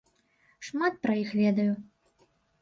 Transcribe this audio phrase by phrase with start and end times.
[0.67, 1.69] Шмат пра іх ведаю.